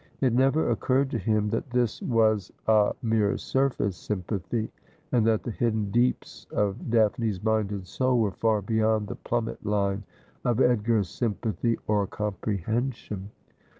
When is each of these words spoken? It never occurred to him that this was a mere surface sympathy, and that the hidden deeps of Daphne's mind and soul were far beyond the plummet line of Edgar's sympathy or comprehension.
It 0.19 0.33
never 0.33 0.71
occurred 0.71 1.11
to 1.11 1.19
him 1.19 1.49
that 1.51 1.69
this 1.69 2.01
was 2.01 2.51
a 2.65 2.93
mere 3.03 3.37
surface 3.37 3.95
sympathy, 3.95 4.71
and 5.11 5.27
that 5.27 5.43
the 5.43 5.51
hidden 5.51 5.91
deeps 5.91 6.47
of 6.49 6.89
Daphne's 6.89 7.43
mind 7.43 7.69
and 7.71 7.85
soul 7.85 8.17
were 8.17 8.31
far 8.31 8.63
beyond 8.63 9.09
the 9.09 9.15
plummet 9.15 9.63
line 9.63 10.01
of 10.43 10.59
Edgar's 10.59 11.07
sympathy 11.07 11.77
or 11.85 12.07
comprehension. 12.07 13.29